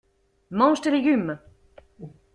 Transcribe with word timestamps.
Mange 0.49 0.81
tes 0.81 0.89
légumes! 0.89 1.37